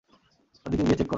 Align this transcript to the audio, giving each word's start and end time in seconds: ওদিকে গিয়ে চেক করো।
ওদিকে 0.65 0.83
গিয়ে 0.83 0.97
চেক 0.97 0.99
করো। 0.99 1.09